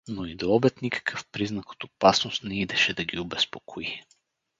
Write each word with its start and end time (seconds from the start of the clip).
Но 0.07 0.25
и 0.25 0.33
до 0.35 0.55
обед 0.55 0.81
никакъв 0.81 1.25
признак 1.31 1.71
от 1.71 1.83
опасност 1.83 2.43
не 2.43 2.61
идеше 2.61 2.93
да 2.93 3.03
ги 3.03 3.19
обезпокои. 3.19 4.01